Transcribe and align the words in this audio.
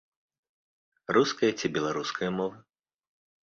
Руская 1.19 1.51
ці 1.59 1.73
беларуская 1.77 2.29
мова? 2.41 2.57